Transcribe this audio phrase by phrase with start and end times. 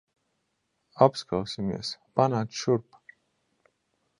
[1.07, 1.91] Apskausimies.
[2.21, 2.99] Panāc šurp.